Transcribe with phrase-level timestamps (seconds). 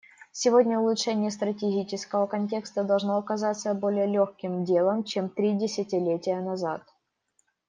[0.31, 6.81] Сегодня улучшение стратегического контекста должно оказаться более легким делом, чем три десятилетия назад.